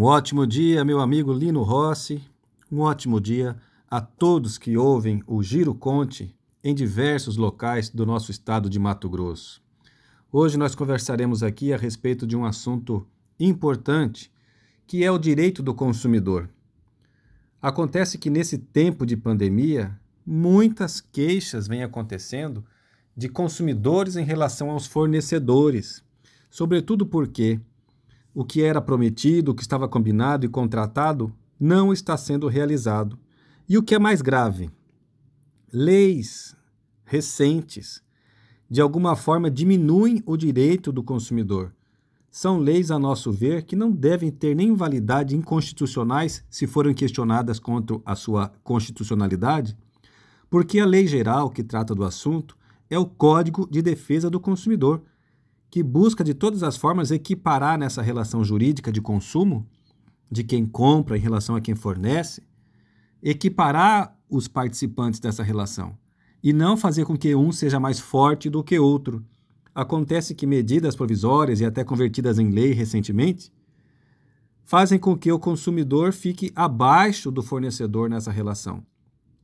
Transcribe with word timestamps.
Um 0.00 0.04
ótimo 0.04 0.46
dia, 0.46 0.82
meu 0.82 0.98
amigo 0.98 1.30
Lino 1.30 1.62
Rossi. 1.62 2.24
Um 2.72 2.78
ótimo 2.78 3.20
dia 3.20 3.54
a 3.86 4.00
todos 4.00 4.56
que 4.56 4.74
ouvem 4.74 5.22
o 5.26 5.42
Giro 5.42 5.74
Conte 5.74 6.34
em 6.64 6.74
diversos 6.74 7.36
locais 7.36 7.90
do 7.90 8.06
nosso 8.06 8.30
estado 8.30 8.70
de 8.70 8.78
Mato 8.78 9.10
Grosso. 9.10 9.62
Hoje 10.32 10.56
nós 10.56 10.74
conversaremos 10.74 11.42
aqui 11.42 11.70
a 11.70 11.76
respeito 11.76 12.26
de 12.26 12.34
um 12.34 12.46
assunto 12.46 13.06
importante, 13.38 14.32
que 14.86 15.04
é 15.04 15.10
o 15.10 15.18
direito 15.18 15.62
do 15.62 15.74
consumidor. 15.74 16.48
Acontece 17.60 18.16
que 18.16 18.30
nesse 18.30 18.56
tempo 18.56 19.04
de 19.04 19.18
pandemia, 19.18 20.00
muitas 20.24 21.02
queixas 21.02 21.68
vêm 21.68 21.82
acontecendo 21.82 22.64
de 23.14 23.28
consumidores 23.28 24.16
em 24.16 24.24
relação 24.24 24.70
aos 24.70 24.86
fornecedores, 24.86 26.02
sobretudo 26.48 27.04
porque 27.04 27.60
o 28.40 28.44
que 28.44 28.62
era 28.62 28.80
prometido, 28.80 29.50
o 29.50 29.54
que 29.54 29.60
estava 29.60 29.86
combinado 29.86 30.46
e 30.46 30.48
contratado, 30.48 31.30
não 31.60 31.92
está 31.92 32.16
sendo 32.16 32.48
realizado. 32.48 33.18
E 33.68 33.76
o 33.76 33.82
que 33.82 33.94
é 33.94 33.98
mais 33.98 34.22
grave, 34.22 34.70
leis 35.70 36.56
recentes 37.04 38.02
de 38.70 38.80
alguma 38.80 39.14
forma 39.14 39.50
diminuem 39.50 40.22
o 40.24 40.38
direito 40.38 40.90
do 40.90 41.02
consumidor. 41.02 41.74
São 42.30 42.56
leis, 42.56 42.90
a 42.90 42.98
nosso 42.98 43.30
ver, 43.30 43.64
que 43.64 43.76
não 43.76 43.90
devem 43.90 44.30
ter 44.30 44.56
nem 44.56 44.74
validade 44.74 45.36
inconstitucionais 45.36 46.42
se 46.48 46.66
forem 46.66 46.94
questionadas 46.94 47.58
contra 47.58 48.00
a 48.06 48.16
sua 48.16 48.50
constitucionalidade, 48.64 49.76
porque 50.48 50.80
a 50.80 50.86
lei 50.86 51.06
geral 51.06 51.50
que 51.50 51.62
trata 51.62 51.94
do 51.94 52.04
assunto 52.04 52.56
é 52.88 52.98
o 52.98 53.04
Código 53.04 53.68
de 53.70 53.82
Defesa 53.82 54.30
do 54.30 54.40
Consumidor, 54.40 55.02
que 55.70 55.82
busca 55.82 56.24
de 56.24 56.34
todas 56.34 56.62
as 56.62 56.76
formas 56.76 57.10
equiparar 57.10 57.78
nessa 57.78 58.02
relação 58.02 58.42
jurídica 58.42 58.90
de 58.90 59.00
consumo 59.00 59.66
de 60.30 60.42
quem 60.42 60.66
compra 60.66 61.16
em 61.16 61.20
relação 61.20 61.54
a 61.54 61.60
quem 61.60 61.74
fornece, 61.74 62.42
equiparar 63.22 64.16
os 64.28 64.48
participantes 64.48 65.20
dessa 65.20 65.42
relação 65.42 65.96
e 66.42 66.52
não 66.52 66.76
fazer 66.76 67.04
com 67.04 67.16
que 67.16 67.34
um 67.34 67.52
seja 67.52 67.78
mais 67.78 68.00
forte 68.00 68.48
do 68.48 68.64
que 68.64 68.78
outro. 68.78 69.24
Acontece 69.74 70.34
que 70.34 70.46
medidas 70.46 70.96
provisórias 70.96 71.60
e 71.60 71.64
até 71.64 71.84
convertidas 71.84 72.38
em 72.38 72.50
lei 72.50 72.72
recentemente 72.72 73.52
fazem 74.64 74.98
com 74.98 75.16
que 75.16 75.30
o 75.30 75.38
consumidor 75.38 76.12
fique 76.12 76.52
abaixo 76.54 77.30
do 77.30 77.42
fornecedor 77.42 78.08
nessa 78.08 78.30
relação, 78.30 78.84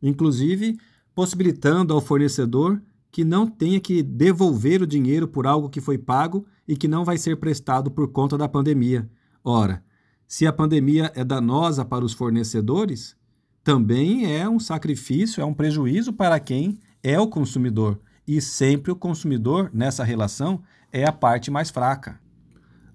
inclusive 0.03 0.79
possibilitando 1.15 1.93
ao 1.93 2.01
fornecedor 2.01 2.81
que 3.17 3.25
não 3.25 3.47
tenha 3.47 3.81
que 3.81 4.03
devolver 4.03 4.83
o 4.83 4.87
dinheiro 4.87 5.27
por 5.27 5.47
algo 5.47 5.71
que 5.71 5.81
foi 5.81 5.97
pago 5.97 6.47
e 6.69 6.77
que 6.77 6.87
não 6.87 7.03
vai 7.03 7.17
ser 7.17 7.39
prestado 7.39 7.91
por 7.91 8.09
conta 8.09 8.37
da 8.37 8.47
pandemia. 8.47 9.09
Ora, 9.43 9.83
se 10.29 10.47
a 10.47 10.53
pandemia 10.53 11.11
é 11.15 11.25
danosa 11.25 11.83
para 11.83 12.05
os 12.05 12.13
fornecedores, 12.13 13.17
também 13.65 14.31
é 14.31 14.47
um 14.47 14.61
sacrifício, 14.61 15.41
é 15.41 15.47
um 15.47 15.55
prejuízo 15.55 16.13
para 16.13 16.39
quem 16.39 16.79
é 17.03 17.19
o 17.19 17.27
consumidor. 17.27 17.99
E 18.29 18.39
sempre 18.39 18.93
o 18.93 18.97
consumidor, 18.97 19.71
nessa 19.73 20.05
relação, 20.05 20.63
é 20.93 21.07
a 21.07 21.13
parte 21.13 21.51
mais 21.51 21.71
fraca. 21.71 22.21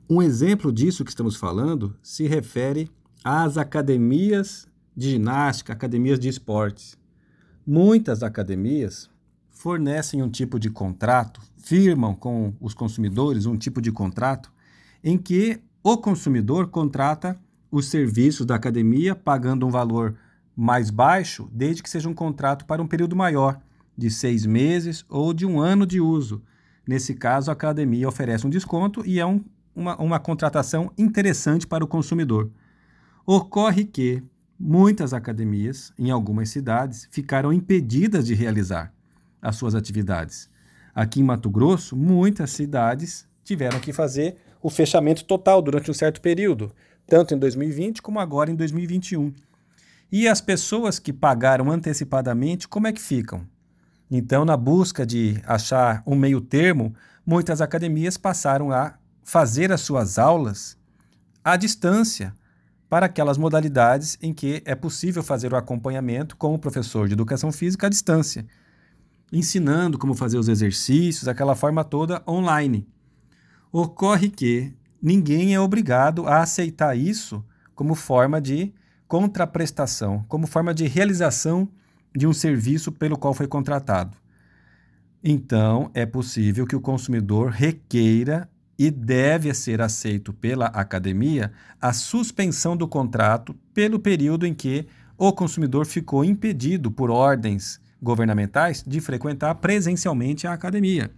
Um 0.08 0.22
exemplo 0.22 0.72
disso 0.72 1.04
que 1.04 1.10
estamos 1.10 1.36
falando 1.36 1.98
se 2.00 2.28
refere 2.28 2.92
às 3.24 3.58
academias 3.58 4.68
de 4.96 5.10
ginástica, 5.10 5.74
academias 5.74 6.20
de 6.20 6.30
esportes. 6.30 6.96
Muitas 7.66 8.22
academias 8.22 9.10
fornecem 9.62 10.24
um 10.24 10.30
tipo 10.30 10.60
de 10.60 10.72
contrato, 10.72 11.40
firmam 11.56 12.16
com 12.16 12.52
os 12.60 12.74
consumidores 12.74 13.46
um 13.46 13.56
tipo 13.56 13.80
de 13.80 13.92
contrato 13.92 14.52
em 15.04 15.20
que 15.20 15.62
o 15.84 15.98
consumidor 15.98 16.70
contrata 16.70 17.40
os 17.70 17.86
serviços 17.86 18.44
da 18.44 18.56
academia 18.56 19.14
pagando 19.14 19.68
um 19.68 19.70
valor 19.70 20.18
mais 20.58 20.90
baixo, 20.90 21.48
desde 21.54 21.84
que 21.84 21.92
seja 21.92 22.10
um 22.10 22.14
contrato 22.14 22.66
para 22.66 22.82
um 22.82 22.88
período 22.88 23.16
maior, 23.16 23.62
de 23.96 24.10
seis 24.10 24.48
meses 24.48 25.06
ou 25.08 25.32
de 25.32 25.46
um 25.46 25.60
ano 25.60 25.86
de 25.86 26.02
uso. 26.02 26.42
Nesse 26.88 27.14
caso, 27.14 27.52
a 27.52 27.54
academia 27.54 28.10
oferece 28.10 28.48
um 28.48 28.50
desconto 28.50 29.06
e 29.06 29.20
é 29.20 29.26
um, 29.28 29.46
uma, 29.76 29.96
uma 30.02 30.20
contratação 30.20 30.92
interessante 30.98 31.68
para 31.68 31.84
o 31.84 31.88
consumidor. 31.88 32.50
Ocorre 33.28 33.86
que 33.86 34.24
muitas 34.60 35.14
academias, 35.14 35.94
em 36.00 36.10
algumas 36.10 36.50
cidades, 36.50 37.08
ficaram 37.12 37.54
impedidas 37.54 38.26
de 38.26 38.34
realizar 38.34 38.92
as 39.42 39.56
suas 39.56 39.76
atividades. 39.76 40.50
Aqui 40.94 41.22
em 41.22 41.24
Mato 41.24 41.50
Grosso, 41.50 41.96
muitas 41.96 42.52
cidades 42.52 43.28
tiveram 43.44 43.80
que 43.80 43.94
fazer 43.94 44.36
o 44.62 44.70
fechamento 44.70 45.24
total 45.26 45.62
durante 45.62 45.90
um 45.90 45.94
certo 45.94 46.22
período, 46.22 46.72
tanto 47.08 47.34
em 47.34 47.38
2020 47.38 48.02
como 48.02 48.20
agora 48.20 48.52
em 48.52 48.56
2021. 48.56 49.34
E 50.12 50.28
as 50.28 50.42
pessoas 50.42 51.00
que 51.00 51.14
pagaram 51.14 51.72
antecipadamente, 51.72 52.68
como 52.68 52.88
é 52.88 52.92
que 52.92 53.02
ficam? 53.02 53.48
Então, 54.10 54.44
na 54.44 54.58
busca 54.58 55.06
de 55.06 55.42
achar 55.46 56.04
um 56.06 56.16
meio 56.16 56.42
termo, 56.42 56.94
muitas 57.26 57.62
academias 57.62 58.18
passaram 58.18 58.72
a 58.72 58.96
fazer 59.24 59.72
as 59.72 59.82
suas 59.82 60.20
aulas 60.20 60.78
à 61.44 61.56
distância, 61.56 62.34
para 62.90 63.06
aquelas 63.06 63.38
modalidades 63.38 64.18
em 64.22 64.34
que 64.34 64.62
é 64.66 64.76
possível 64.76 65.24
fazer 65.24 65.54
o 65.54 65.56
acompanhamento 65.56 66.36
com 66.36 66.54
o 66.54 66.60
professor 66.60 67.08
de 67.08 67.14
educação 67.14 67.50
física 67.50 67.88
à 67.88 67.90
distância 67.90 68.46
ensinando 69.32 69.98
como 69.98 70.14
fazer 70.14 70.38
os 70.38 70.48
exercícios, 70.48 71.28
aquela 71.28 71.56
forma 71.56 71.84
toda 71.84 72.22
online. 72.28 72.88
Ocorre 73.72 74.30
que 74.30 74.74
ninguém 75.02 75.54
é 75.54 75.60
obrigado 75.60 76.28
a 76.28 76.42
aceitar 76.42 76.98
isso 76.98 77.44
como 77.74 77.96
forma 77.96 78.42
de 78.42 78.74
contraprestação, 79.08 80.26
como 80.28 80.46
forma 80.46 80.74
de 80.74 80.88
realização 80.88 81.70
de 82.16 82.28
um 82.28 82.34
serviço 82.34 82.92
pelo 82.92 83.18
qual 83.18 83.34
foi 83.34 83.48
contratado. 83.48 84.18
Então, 85.24 85.90
é 85.94 86.06
possível 86.06 86.66
que 86.66 86.76
o 86.76 86.82
consumidor 86.82 87.52
requeira 87.52 88.50
e 88.78 88.90
deve 88.90 89.54
ser 89.54 89.80
aceito 89.80 90.34
pela 90.34 90.66
academia 90.66 91.52
a 91.80 91.94
suspensão 91.94 92.76
do 92.76 92.88
contrato 92.88 93.54
pelo 93.74 94.00
período 94.00 94.46
em 94.46 94.54
que 94.54 94.88
o 95.18 95.32
consumidor 95.32 95.86
ficou 95.86 96.26
impedido 96.26 96.90
por 96.90 97.12
ordens 97.12 97.80
governamentais 98.02 98.84
de 98.86 99.00
frequentar 99.00 99.56
presencialmente 99.56 100.48
a 100.48 100.54
academia. 100.54 101.12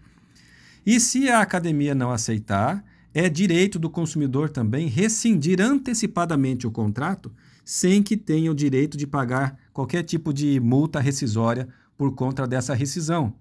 E 0.85 0.99
se 0.99 1.29
a 1.29 1.41
academia 1.41 1.95
não 1.95 2.11
aceitar, 2.11 2.83
é 3.13 3.29
direito 3.29 3.79
do 3.79 3.89
consumidor 3.89 4.49
também 4.49 4.87
rescindir 4.87 5.61
antecipadamente 5.61 6.67
o 6.67 6.71
contrato 6.71 7.31
sem 7.63 8.03
que 8.03 8.17
tenha 8.17 8.51
o 8.51 8.55
direito 8.55 8.97
de 8.97 9.07
pagar 9.07 9.57
qualquer 9.71 10.03
tipo 10.03 10.33
de 10.33 10.59
multa 10.59 10.99
rescisória 10.99 11.67
por 11.95 12.13
conta 12.13 12.45
dessa 12.45 12.73
rescisão. 12.73 13.33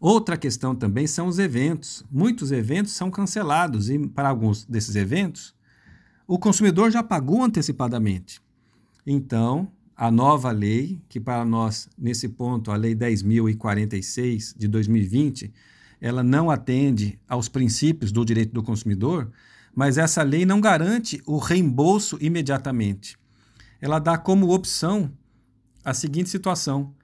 Outra 0.00 0.36
questão 0.36 0.76
também 0.76 1.06
são 1.08 1.26
os 1.26 1.40
eventos. 1.40 2.04
Muitos 2.10 2.52
eventos 2.52 2.92
são 2.92 3.10
cancelados 3.10 3.90
e, 3.90 3.98
para 3.98 4.28
alguns 4.28 4.64
desses 4.64 4.94
eventos, 4.94 5.54
o 6.26 6.38
consumidor 6.38 6.90
já 6.90 7.02
pagou 7.02 7.42
antecipadamente. 7.42 8.40
Então, 9.04 9.68
a 9.98 10.12
nova 10.12 10.52
lei, 10.52 11.02
que 11.08 11.18
para 11.18 11.44
nós, 11.44 11.88
nesse 11.98 12.28
ponto, 12.28 12.70
a 12.70 12.76
Lei 12.76 12.94
10.046 12.94 14.54
de 14.56 14.68
2020, 14.68 15.52
ela 16.00 16.22
não 16.22 16.52
atende 16.52 17.18
aos 17.28 17.48
princípios 17.48 18.12
do 18.12 18.24
direito 18.24 18.54
do 18.54 18.62
consumidor, 18.62 19.28
mas 19.74 19.98
essa 19.98 20.22
lei 20.22 20.46
não 20.46 20.60
garante 20.60 21.20
o 21.26 21.38
reembolso 21.38 22.16
imediatamente. 22.20 23.18
Ela 23.80 23.98
dá 23.98 24.16
como 24.16 24.54
opção 24.54 25.10
a 25.84 25.92
seguinte 25.92 26.30
situação: 26.30 26.94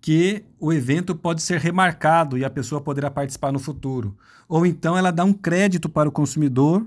que 0.00 0.42
o 0.58 0.72
evento 0.72 1.14
pode 1.14 1.42
ser 1.42 1.60
remarcado 1.60 2.36
e 2.36 2.44
a 2.44 2.50
pessoa 2.50 2.80
poderá 2.80 3.08
participar 3.08 3.52
no 3.52 3.60
futuro. 3.60 4.18
Ou 4.48 4.66
então 4.66 4.98
ela 4.98 5.12
dá 5.12 5.24
um 5.24 5.32
crédito 5.32 5.88
para 5.88 6.08
o 6.08 6.12
consumidor 6.12 6.84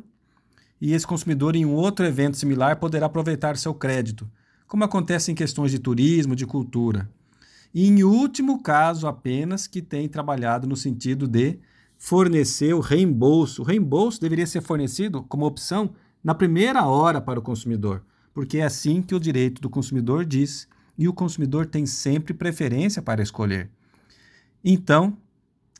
e 0.82 0.92
esse 0.92 1.08
consumidor, 1.08 1.56
em 1.56 1.64
um 1.64 1.74
outro 1.74 2.06
evento 2.06 2.36
similar, 2.36 2.76
poderá 2.76 3.06
aproveitar 3.06 3.56
seu 3.56 3.74
crédito 3.74 4.30
como 4.74 4.86
acontece 4.86 5.32
em 5.32 5.36
questões 5.36 5.70
de 5.70 5.78
turismo, 5.78 6.36
de 6.36 6.48
cultura. 6.48 7.08
E, 7.72 7.88
em 7.88 8.04
último 8.04 8.64
caso, 8.64 9.06
apenas 9.06 9.68
que 9.68 9.84
tem 9.84 10.10
trabalhado 10.10 10.66
no 10.66 10.76
sentido 10.76 11.28
de 11.28 11.60
fornecer 11.96 12.74
o 12.74 12.80
reembolso. 12.80 13.62
O 13.62 13.66
reembolso 13.66 14.20
deveria 14.20 14.48
ser 14.48 14.64
fornecido 14.64 15.22
como 15.30 15.46
opção 15.46 15.94
na 16.24 16.34
primeira 16.34 16.88
hora 16.88 17.22
para 17.22 17.40
o 17.40 17.44
consumidor, 17.44 18.04
porque 18.34 18.58
é 18.58 18.64
assim 18.64 19.04
que 19.04 19.14
o 19.14 19.20
direito 19.20 19.62
do 19.62 19.70
consumidor 19.70 20.26
diz, 20.26 20.68
e 20.98 21.08
o 21.08 21.14
consumidor 21.14 21.68
tem 21.68 21.86
sempre 21.86 22.34
preferência 22.34 23.00
para 23.00 23.22
escolher. 23.22 23.70
Então, 24.66 25.16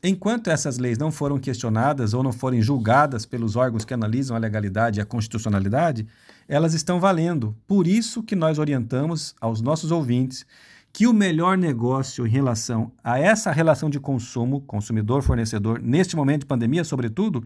enquanto 0.04 0.50
essas 0.50 0.76
leis 0.76 0.98
não 0.98 1.10
foram 1.10 1.38
questionadas 1.38 2.12
ou 2.12 2.22
não 2.22 2.30
forem 2.30 2.60
julgadas 2.60 3.24
pelos 3.24 3.56
órgãos 3.56 3.86
que 3.86 3.94
analisam 3.94 4.36
a 4.36 4.38
legalidade 4.38 5.00
e 5.00 5.02
a 5.02 5.06
constitucionalidade, 5.06 6.06
elas 6.46 6.74
estão 6.74 7.00
valendo. 7.00 7.56
Por 7.66 7.86
isso 7.86 8.22
que 8.22 8.36
nós 8.36 8.58
orientamos 8.58 9.34
aos 9.40 9.62
nossos 9.62 9.90
ouvintes 9.90 10.44
que 10.92 11.06
o 11.06 11.12
melhor 11.12 11.56
negócio 11.56 12.26
em 12.26 12.30
relação 12.30 12.92
a 13.02 13.18
essa 13.18 13.50
relação 13.50 13.88
de 13.88 13.98
consumo, 13.98 14.60
consumidor-fornecedor, 14.60 15.80
neste 15.82 16.14
momento 16.14 16.40
de 16.40 16.46
pandemia, 16.46 16.84
sobretudo, 16.84 17.42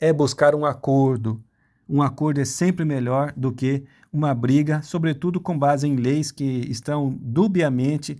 é 0.00 0.12
buscar 0.12 0.54
um 0.54 0.66
acordo, 0.66 1.40
um 1.88 2.02
acordo 2.02 2.40
é 2.40 2.44
sempre 2.44 2.84
melhor 2.84 3.32
do 3.36 3.52
que 3.52 3.84
uma 4.12 4.34
briga, 4.34 4.82
sobretudo 4.82 5.40
com 5.40 5.56
base 5.56 5.86
em 5.86 5.94
leis 5.94 6.32
que 6.32 6.44
estão 6.68 7.16
dubiamente 7.20 8.18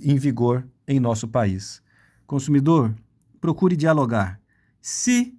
em 0.00 0.16
vigor 0.16 0.64
em 0.86 1.00
nosso 1.00 1.26
país. 1.26 1.82
Consumidor, 2.30 2.94
procure 3.40 3.74
dialogar. 3.74 4.40
Se 4.80 5.36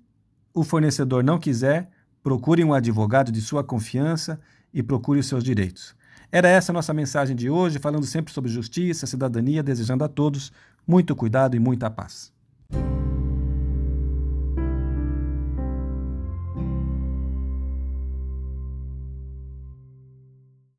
o 0.54 0.62
fornecedor 0.62 1.24
não 1.24 1.40
quiser, 1.40 1.90
procure 2.22 2.66
um 2.66 2.74
advogado 2.74 3.32
de 3.32 3.40
sua 3.42 3.64
confiança 3.64 4.38
e 4.74 4.84
procure 4.84 5.18
os 5.18 5.26
seus 5.26 5.42
direitos. 5.42 5.96
Era 6.30 6.50
essa 6.50 6.74
a 6.74 6.74
nossa 6.74 6.94
mensagem 6.94 7.34
de 7.34 7.50
hoje, 7.50 7.80
falando 7.80 8.06
sempre 8.06 8.34
sobre 8.34 8.52
justiça, 8.52 9.08
cidadania, 9.08 9.64
desejando 9.64 10.04
a 10.04 10.10
todos 10.10 10.52
muito 10.86 11.16
cuidado 11.16 11.56
e 11.56 11.60
muita 11.60 11.90
paz. 11.90 12.34